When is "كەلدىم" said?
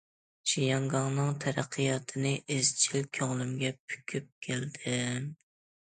4.47-5.33